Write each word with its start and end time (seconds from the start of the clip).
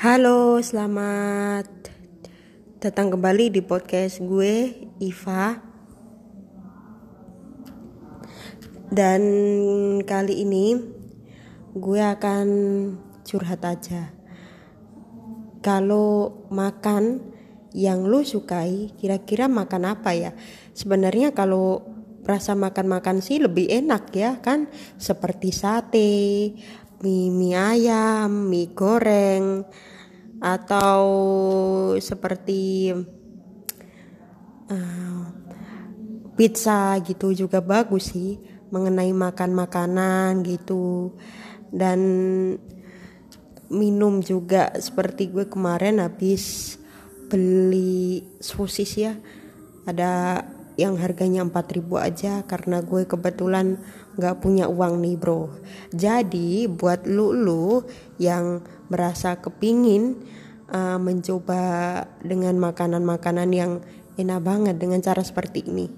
Halo, 0.00 0.56
selamat 0.64 1.68
datang 2.80 3.12
kembali 3.12 3.52
di 3.52 3.60
podcast 3.60 4.24
gue, 4.24 4.72
Iva. 5.02 5.60
Dan 8.88 9.22
kali 10.08 10.40
ini 10.40 10.72
gue 11.76 12.00
akan 12.00 12.46
curhat 13.28 13.60
aja. 13.68 14.08
Kalau 15.60 16.48
makan 16.48 17.20
yang 17.76 18.08
lu 18.08 18.24
sukai, 18.24 18.96
kira-kira 18.96 19.52
makan 19.52 19.84
apa 19.84 20.16
ya? 20.16 20.32
Sebenarnya 20.72 21.36
kalau 21.36 21.84
rasa 22.26 22.58
makan-makan 22.58 23.22
sih 23.22 23.38
lebih 23.38 23.70
enak 23.70 24.10
ya 24.10 24.42
kan 24.42 24.66
seperti 24.98 25.54
sate, 25.54 26.52
mie, 27.02 27.28
mie 27.32 27.56
ayam, 27.56 28.48
mie 28.48 28.72
goreng 28.72 29.64
atau 30.40 31.02
seperti 31.96 32.92
uh, 34.68 35.22
pizza 36.36 37.00
gitu 37.00 37.32
juga 37.32 37.64
bagus 37.64 38.12
sih 38.12 38.36
mengenai 38.68 39.12
makan 39.16 39.52
makanan 39.56 40.44
gitu. 40.44 41.16
Dan 41.72 42.00
minum 43.66 44.22
juga 44.22 44.70
seperti 44.78 45.32
gue 45.32 45.50
kemarin 45.50 45.98
habis 45.98 46.76
beli 47.26 48.22
sosis 48.38 48.92
ya. 48.94 49.14
Ada 49.86 50.42
yang 50.76 51.00
harganya 51.00 51.40
4000 51.40 51.88
aja 51.96 52.32
karena 52.44 52.84
gue 52.84 53.08
kebetulan 53.08 53.80
nggak 54.20 54.44
punya 54.44 54.68
uang 54.68 55.00
nih 55.00 55.16
bro. 55.16 55.48
Jadi 55.92 56.68
buat 56.68 57.08
lu 57.08 57.32
lu 57.32 57.84
yang 58.20 58.60
merasa 58.92 59.40
kepingin 59.40 60.20
uh, 60.68 61.00
mencoba 61.00 62.04
dengan 62.20 62.60
makanan-makanan 62.60 63.50
yang 63.56 63.72
enak 64.20 64.40
banget 64.44 64.76
dengan 64.76 65.00
cara 65.00 65.24
seperti 65.24 65.64
ini. 65.64 65.88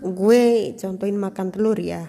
Gue 0.00 0.72
contohin 0.80 1.20
makan 1.20 1.52
telur 1.52 1.76
ya. 1.76 2.08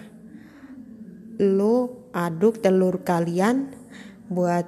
Lu 1.36 2.08
aduk 2.16 2.64
telur 2.64 3.04
kalian 3.04 3.72
buat 4.32 4.64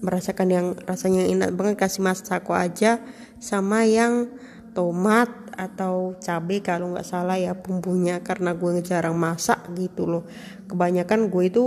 merasakan 0.00 0.48
yang 0.48 0.66
rasanya 0.88 1.28
enak 1.28 1.52
banget 1.52 1.76
kasih 1.76 2.00
masako 2.00 2.56
aja 2.56 3.04
sama 3.36 3.84
yang 3.84 4.32
tomat 4.72 5.28
atau 5.54 6.16
cabai 6.16 6.62
kalau 6.64 6.94
nggak 6.94 7.06
salah 7.06 7.36
ya 7.36 7.52
bumbunya 7.52 8.22
karena 8.24 8.56
gue 8.56 8.80
jarang 8.80 9.18
masak 9.18 9.60
gitu 9.76 10.06
loh. 10.06 10.24
Kebanyakan 10.70 11.28
gue 11.28 11.44
itu 11.50 11.64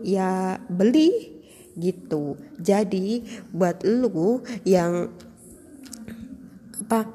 ya 0.00 0.60
beli 0.70 1.38
gitu. 1.76 2.40
Jadi 2.56 3.22
buat 3.52 3.84
lu 3.84 4.40
yang 4.64 5.12
apa 6.86 7.08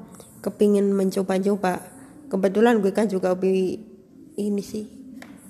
kepingin 0.44 0.92
mencoba-coba 0.92 1.80
kebetulan 2.28 2.82
gue 2.82 2.92
kan 2.92 3.08
juga 3.08 3.32
hobi 3.32 3.78
ini 4.36 4.62
sih 4.64 4.84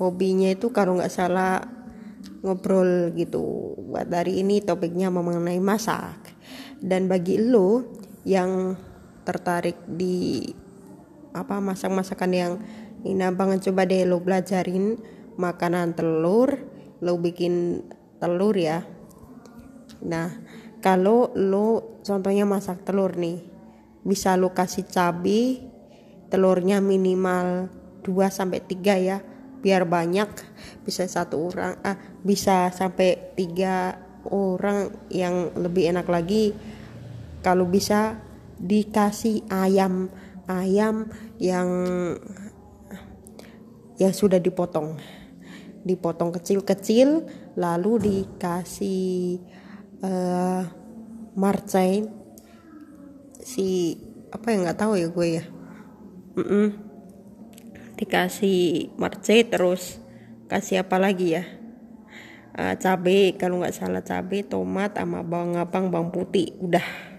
hobinya 0.02 0.50
itu 0.50 0.74
kalau 0.74 0.98
nggak 0.98 1.12
salah 1.12 1.62
ngobrol 2.42 3.14
gitu. 3.14 3.78
Buat 3.78 4.10
hari 4.10 4.42
ini 4.42 4.58
topiknya 4.60 5.08
mengenai 5.14 5.62
masak. 5.62 6.34
Dan 6.82 7.06
bagi 7.06 7.38
lo 7.38 7.86
yang 8.27 8.74
tertarik 9.22 9.78
di 9.86 10.46
apa 11.32 11.58
masak-masakan 11.58 12.32
yang 12.32 12.52
ini 13.02 13.24
banget. 13.34 13.70
Coba 13.70 13.88
deh 13.88 14.06
lo 14.06 14.22
belajarin 14.22 15.00
makanan 15.36 15.96
telur 15.96 16.60
lo 17.02 17.18
bikin 17.18 17.82
telur 18.22 18.54
ya. 18.54 18.86
Nah 20.06 20.30
kalau 20.82 21.34
lo 21.34 21.98
contohnya 22.06 22.46
masak 22.46 22.86
telur 22.86 23.14
nih 23.18 23.42
bisa 24.02 24.34
lo 24.38 24.50
kasih 24.55 24.86
cabai 24.86 25.62
telurnya 26.30 26.82
minimal 26.82 27.70
2 28.02 28.08
sampai 28.30 28.61
3 28.62 28.98
ya 28.98 29.18
biar 29.62 29.86
banyak. 29.86 30.30
Bisa 30.82 31.06
satu 31.06 31.50
orang 31.50 31.78
ah 31.86 31.94
bisa 32.27 32.70
sampai 32.74 33.34
tiga 33.38 33.94
orang 34.27 34.90
yang 35.11 35.55
lebih 35.55 35.90
enak 35.90 36.06
lagi. 36.11 36.55
Kalau 37.42 37.66
bisa 37.66 38.18
dikasih 38.62 39.42
ayam 39.50 40.08
ayam 40.46 41.11
yang 41.42 41.68
yang 43.98 44.14
sudah 44.14 44.39
dipotong. 44.39 44.98
Dipotong 45.83 46.30
kecil-kecil 46.30 47.27
lalu 47.58 47.92
dikasih 47.98 49.42
uh, 50.06 50.62
marcain 51.34 52.06
si 53.42 53.98
apa 54.30 54.55
yang 54.55 54.64
nggak 54.64 54.79
tahu 54.79 54.94
ya 54.94 55.08
gue 55.11 55.29
ya? 55.42 55.44
Mm 56.33 56.46
-mm. 56.46 56.67
dikasih 57.98 58.90
marcain 58.98 59.46
terus 59.46 60.00
kasih 60.46 60.86
apa 60.86 60.96
lagi 61.02 61.39
ya? 61.39 61.44
Uh, 62.52 62.74
cabai 62.79 63.34
kalau 63.40 63.61
nggak 63.64 63.74
salah 63.74 64.05
cabai 64.05 64.44
tomat 64.44 64.94
sama 64.94 65.24
bawang 65.24 65.56
abang 65.56 65.89
bawang 65.89 66.12
putih 66.12 66.52
udah 66.61 67.11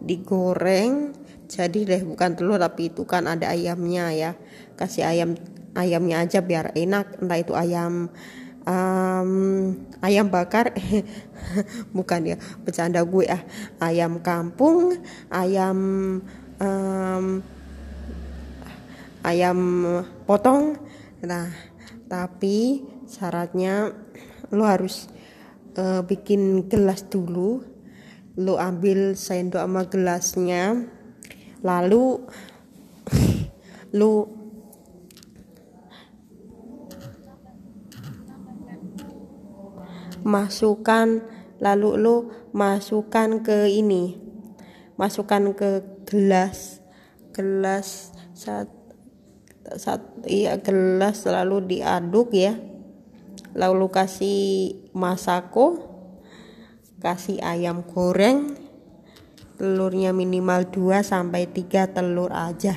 digoreng 0.00 1.16
jadi 1.46 1.86
deh 1.86 2.02
bukan 2.02 2.34
telur 2.34 2.58
tapi 2.58 2.90
itu 2.90 3.06
kan 3.06 3.30
ada 3.30 3.54
ayamnya 3.54 4.10
ya. 4.10 4.30
Kasih 4.74 5.06
ayam 5.06 5.38
ayamnya 5.78 6.26
aja 6.26 6.42
biar 6.42 6.74
enak 6.74 7.22
entah 7.22 7.38
itu 7.38 7.54
ayam 7.54 8.10
um, 8.66 9.30
ayam 10.02 10.26
bakar 10.26 10.74
bukan 11.96 12.34
ya 12.34 12.36
bercanda 12.66 13.00
gue 13.06 13.24
ah 13.30 13.42
ayam 13.78 14.18
kampung 14.20 14.98
ayam 15.30 15.78
um, 16.58 17.24
ayam 19.22 19.58
potong. 20.26 20.74
Nah 21.22 21.46
tapi 22.10 22.82
syaratnya 23.06 23.94
lo 24.50 24.66
harus 24.66 25.06
uh, 25.78 26.02
bikin 26.02 26.66
gelas 26.66 27.06
dulu 27.06 27.75
lu 28.36 28.60
ambil 28.60 29.16
sendok 29.16 29.64
sama 29.64 29.82
gelasnya. 29.88 30.92
Lalu 31.64 32.20
lu 33.96 34.28
masukkan 40.20 41.24
lalu 41.56 41.90
lu 41.96 42.16
masukkan 42.52 43.40
ke 43.40 43.72
ini. 43.72 44.20
Masukkan 45.00 45.56
ke 45.56 45.80
gelas. 46.04 46.84
Gelas 47.32 48.12
saat 48.36 48.68
saat 49.76 50.04
iya 50.28 50.60
gelas 50.60 51.24
lalu 51.24 51.80
diaduk 51.80 52.36
ya. 52.36 52.52
Lalu 53.56 53.88
kasih 53.88 54.76
masako 54.92 55.85
kasih 57.06 57.38
ayam 57.38 57.86
goreng 57.86 58.58
telurnya 59.54 60.10
minimal 60.10 60.66
2 60.74 61.06
sampai 61.06 61.46
3 61.46 61.94
telur 61.94 62.34
aja. 62.34 62.74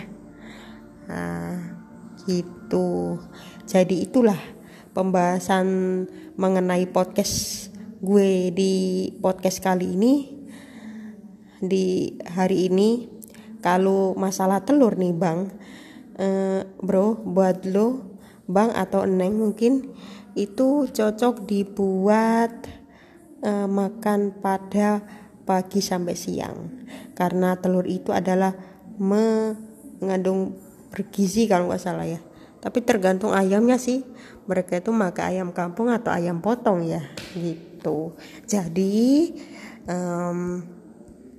Nah 1.09 1.81
gitu. 2.29 3.17
Jadi 3.65 4.05
itulah 4.05 4.37
pembahasan 4.93 5.65
mengenai 6.37 6.85
podcast 6.93 7.67
gue 8.05 8.53
di 8.53 8.73
podcast 9.17 9.65
kali 9.65 9.97
ini. 9.97 10.13
Di 11.59 12.13
hari 12.29 12.69
ini 12.69 13.09
kalau 13.65 14.13
masalah 14.13 14.61
telur 14.61 14.93
nih 14.93 15.11
bang 15.11 15.51
eh, 16.21 16.63
bro 16.79 17.17
buat 17.19 17.67
lo 17.67 18.15
bang 18.47 18.71
atau 18.71 19.03
neng 19.03 19.35
mungkin 19.35 19.91
itu 20.39 20.87
cocok 20.87 21.43
dibuat 21.43 22.78
uh, 23.43 23.67
makan 23.67 24.39
pada 24.39 25.03
pagi 25.43 25.81
sampai 25.81 26.15
siang. 26.15 26.85
Karena 27.17 27.57
telur 27.57 27.89
itu 27.89 28.13
adalah 28.13 28.53
mengandung 28.99 30.55
bergizi 30.93 31.49
kalau 31.49 31.71
nggak 31.71 31.81
salah 31.81 32.05
ya. 32.05 32.21
Tapi 32.59 32.83
tergantung 32.83 33.31
ayamnya 33.31 33.79
sih. 33.79 34.03
Mereka 34.49 34.81
itu 34.81 34.89
makan 34.89 35.25
ayam 35.29 35.49
kampung 35.53 35.93
atau 35.93 36.09
ayam 36.09 36.41
potong 36.41 36.85
ya 36.85 37.05
gitu. 37.37 38.17
Jadi 38.49 39.33
um, 39.85 40.61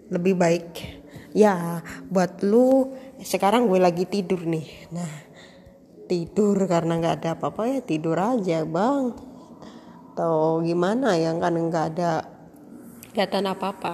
lebih 0.08 0.34
baik. 0.38 0.98
Ya 1.30 1.82
buat 2.10 2.42
lu 2.42 2.94
sekarang 3.22 3.70
gue 3.70 3.78
lagi 3.78 4.06
tidur 4.06 4.42
nih. 4.42 4.90
Nah 4.90 5.30
tidur 6.10 6.58
karena 6.66 6.98
nggak 6.98 7.16
ada 7.22 7.30
apa-apa 7.38 7.70
ya 7.70 7.78
tidur 7.86 8.18
aja 8.18 8.66
bang 8.66 9.14
atau 10.10 10.58
gimana 10.60 11.14
yang 11.14 11.38
kan 11.38 11.54
nggak 11.54 11.86
ada 11.94 12.26
kegiatan 13.10 13.46
apa 13.46 13.66
apa 13.70 13.92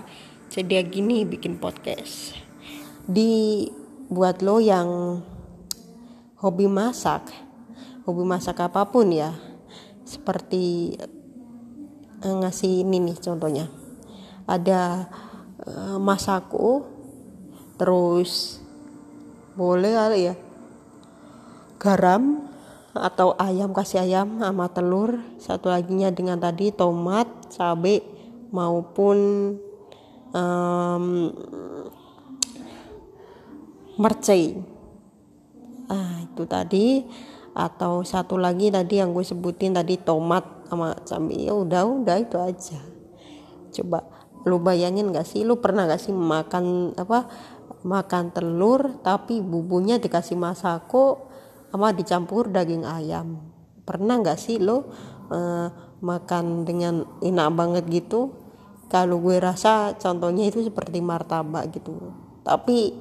jadi 0.49 0.81
gini 0.87 1.29
bikin 1.29 1.61
podcast. 1.61 2.33
Di 3.05 3.67
buat 4.09 4.41
lo 4.41 4.63
yang 4.63 5.21
hobi 6.41 6.71
masak 6.71 7.29
hobi 8.07 8.23
masak 8.23 8.63
apa 8.63 8.87
pun 8.87 9.11
ya 9.11 9.35
seperti 10.07 10.95
uh, 12.23 12.35
ngasih 12.41 12.87
ini 12.87 13.03
nih 13.03 13.19
contohnya. 13.19 13.67
Ada 14.47 15.11
uh, 15.67 15.99
masako 15.99 16.87
terus 17.77 18.63
boleh 19.59 19.93
kali 19.93 20.31
ya 20.31 20.35
garam 21.83 22.46
atau 22.99 23.37
ayam 23.39 23.71
kasih 23.71 24.05
ayam 24.05 24.41
sama 24.41 24.69
telur. 24.73 25.21
Satu 25.37 25.71
laginya 25.71 26.09
dengan 26.13 26.41
tadi 26.41 26.73
tomat 26.73 27.29
cabai 27.53 28.01
maupun 28.51 29.17
um, 30.33 31.05
mercei. 34.01 34.59
Ah 35.89 36.25
itu 36.25 36.43
tadi. 36.49 37.05
Atau 37.57 38.05
satu 38.05 38.37
lagi 38.37 38.69
tadi 38.69 39.01
yang 39.01 39.17
gue 39.17 39.25
sebutin 39.25 39.73
tadi 39.73 39.97
tomat 39.97 40.69
sama 40.69 40.93
cabai 41.09 41.49
ya 41.49 41.57
udah 41.57 41.83
udah 41.89 42.17
itu 42.21 42.37
aja. 42.37 42.81
Coba 43.73 44.05
lu 44.45 44.61
bayangin 44.61 45.09
gak 45.11 45.25
sih? 45.25 45.43
Lu 45.43 45.59
pernah 45.59 45.89
gak 45.89 46.05
sih 46.05 46.13
makan 46.13 46.93
apa 47.01 47.27
makan 47.87 48.35
telur 48.35 48.99
tapi 49.01 49.39
bumbunya 49.39 50.03
dikasih 50.03 50.35
masako 50.35 51.26
sama 51.77 51.93
dicampur 51.93 52.49
daging 52.49 52.89
ayam. 52.89 53.37
Pernah 53.85 54.25
gak 54.25 54.41
sih 54.41 54.57
lo 54.57 54.89
uh, 55.29 55.69
makan 56.01 56.65
dengan 56.65 57.05
enak 57.21 57.49
banget 57.53 57.85
gitu? 57.93 58.33
Kalau 58.89 59.21
gue 59.21 59.37
rasa 59.37 59.93
contohnya 60.01 60.49
itu 60.49 60.65
seperti 60.65 61.05
martabak 61.05 61.69
gitu. 61.77 62.17
Tapi 62.41 62.97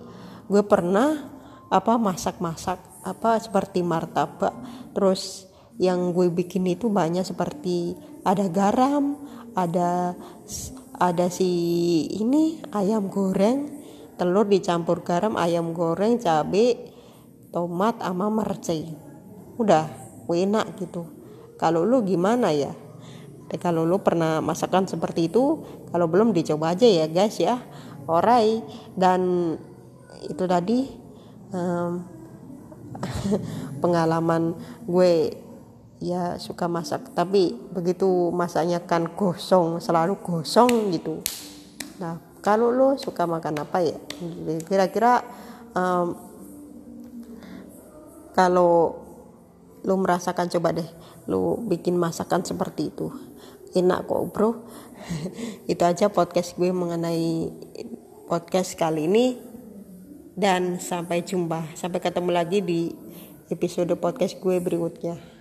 gue 0.51 0.63
pernah 0.67 1.23
apa 1.71 1.95
masak-masak 1.95 3.07
apa 3.07 3.39
seperti 3.39 3.79
martabak. 3.79 4.51
Terus 4.91 5.47
yang 5.79 6.11
gue 6.11 6.27
bikin 6.27 6.67
itu 6.67 6.91
banyak 6.91 7.23
seperti 7.23 7.95
ada 8.27 8.51
garam 8.51 9.23
ada 9.55 10.19
ada 10.99 11.31
si 11.31 11.47
ini 12.11 12.59
ayam 12.75 13.07
goreng. 13.07 13.71
Telur 14.19 14.43
dicampur 14.43 14.99
garam 14.99 15.39
ayam 15.39 15.71
goreng 15.71 16.19
cabai 16.19 16.94
tomat 17.55 18.03
sama 18.03 18.27
mercei 18.27 18.91
udah 19.55 19.87
enak 20.27 20.75
gitu. 20.81 21.07
Kalau 21.55 21.87
lu 21.87 22.03
gimana 22.03 22.51
ya? 22.51 22.75
Dan 23.47 23.57
kalau 23.61 23.87
lu 23.87 24.03
pernah 24.03 24.43
masakan 24.43 24.89
seperti 24.89 25.31
itu 25.31 25.63
kalau 25.93 26.11
belum 26.11 26.35
dicoba 26.35 26.75
aja 26.75 26.83
ya 26.83 27.07
guys 27.07 27.39
ya. 27.39 27.63
Orai 28.11 28.59
dan 28.99 29.55
itu 30.27 30.43
tadi 30.43 30.91
um, 31.55 32.03
pengalaman 33.81 34.59
gue 34.83 35.31
ya 36.03 36.35
suka 36.41 36.67
masak. 36.67 37.15
Tapi 37.15 37.55
begitu 37.71 38.35
masaknya 38.35 38.83
kan 38.83 39.15
gosong 39.15 39.79
selalu 39.79 40.19
gosong 40.19 40.91
gitu. 40.91 41.23
Nah 42.03 42.19
kalau 42.43 42.67
lo 42.73 42.99
suka 42.99 43.23
makan 43.23 43.63
apa 43.63 43.79
ya? 43.79 43.97
Kira-kira 44.67 45.23
um, 45.71 46.34
kalau 48.35 48.99
lo 49.85 49.95
merasakan 49.95 50.51
coba 50.51 50.75
deh 50.75 50.89
lo 51.31 51.55
bikin 51.63 51.95
masakan 51.95 52.43
seperti 52.43 52.91
itu. 52.91 53.07
Enak 53.71 54.07
kok 54.07 54.21
bro. 54.35 54.49
Itu 55.71 55.83
aja 55.87 56.11
podcast 56.11 56.59
gue 56.59 56.69
mengenai 56.75 57.49
podcast 58.27 58.75
kali 58.75 59.07
ini. 59.07 59.39
Dan 60.35 60.83
sampai 60.83 61.23
jumpa. 61.23 61.79
Sampai 61.79 62.03
ketemu 62.03 62.29
lagi 62.35 62.59
di 62.59 62.91
episode 63.47 63.95
podcast 63.95 64.35
gue 64.43 64.59
berikutnya 64.59 65.34